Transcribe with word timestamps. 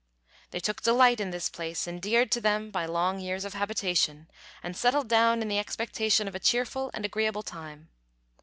They 0.49 0.59
took 0.59 0.81
delight 0.81 1.19
in 1.19 1.29
this 1.29 1.47
place 1.47 1.87
endeared 1.87 2.31
to 2.31 2.41
them 2.41 2.71
by 2.71 2.87
long 2.87 3.19
years 3.19 3.45
of 3.45 3.53
habitation, 3.53 4.31
and 4.63 4.75
settled 4.75 5.07
down 5.09 5.43
in 5.43 5.47
the 5.47 5.59
expectation 5.59 6.27
of 6.27 6.33
a 6.33 6.39
cheerful 6.39 6.89
and 6.95 7.05
agreeable 7.05 7.43
time. 7.43 7.91